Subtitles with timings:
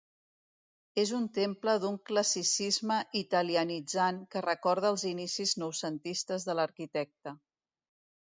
[1.01, 7.35] És un temple d'un classicisme italianitzant que recorda els inicis noucentistes de l'arquitecte.